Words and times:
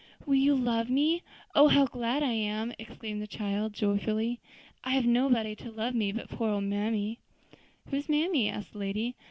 "Will 0.25 0.33
you 0.33 0.55
love 0.55 0.89
me? 0.89 1.21
Oh! 1.53 1.67
how 1.67 1.85
glad 1.85 2.23
I 2.23 2.31
am," 2.31 2.73
exclaimed 2.79 3.21
the 3.21 3.27
child 3.27 3.73
joyfully; 3.73 4.39
"I 4.83 4.93
have 4.95 5.05
nobody 5.05 5.55
to 5.57 5.69
love 5.69 5.93
me 5.93 6.11
but 6.11 6.27
poor 6.27 6.49
old 6.49 6.63
mammy." 6.63 7.19
"And 7.51 7.59
who 7.91 7.97
is 7.97 8.09
mammy?" 8.09 8.49
asked 8.49 8.73
the 8.73 8.79
lady. 8.79 9.13